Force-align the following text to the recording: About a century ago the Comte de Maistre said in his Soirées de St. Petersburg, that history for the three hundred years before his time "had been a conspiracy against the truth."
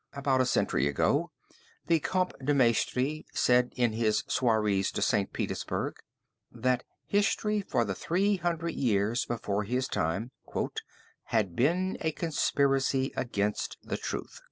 About 0.13 0.41
a 0.41 0.47
century 0.47 0.87
ago 0.87 1.29
the 1.85 1.99
Comte 1.99 2.33
de 2.43 2.55
Maistre 2.55 3.21
said 3.35 3.71
in 3.75 3.93
his 3.93 4.23
Soirées 4.23 4.91
de 4.91 4.99
St. 4.99 5.31
Petersburg, 5.31 5.97
that 6.51 6.83
history 7.05 7.61
for 7.61 7.85
the 7.85 7.93
three 7.93 8.37
hundred 8.37 8.73
years 8.73 9.27
before 9.27 9.63
his 9.63 9.87
time 9.87 10.31
"had 11.25 11.55
been 11.55 11.99
a 12.01 12.11
conspiracy 12.13 13.13
against 13.15 13.77
the 13.83 13.95
truth." 13.95 14.39